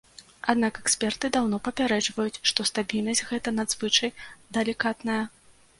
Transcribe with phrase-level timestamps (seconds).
[0.51, 4.17] Аднак эксперты даўно папярэджваюць, што стабільнасць гэта надзвычай
[4.61, 5.23] далікатная.